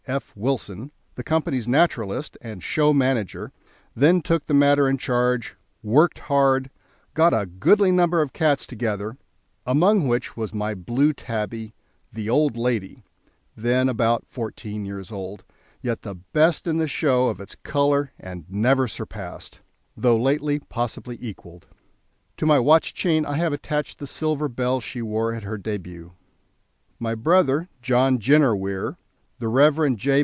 [0.07, 0.33] F.
[0.35, 3.53] Wilson, the Company's naturalist and show manager,
[3.95, 6.69] then took the matter in charge, worked hard,
[7.13, 9.17] got a goodly number of cats together,
[9.65, 11.73] among which was my blue tabby,
[12.11, 13.03] "The Old Lady,"
[13.55, 15.43] then about fourteen years old,
[15.83, 19.61] yet the best in the show of its colour and never surpassed,
[19.95, 21.67] though lately possibly equalled.
[22.37, 26.11] To my watch chain I have attached the silver bell she wore at her début.
[26.99, 28.97] My brother, John Jenner Weir,
[29.39, 29.95] the Rev.
[29.95, 30.19] J.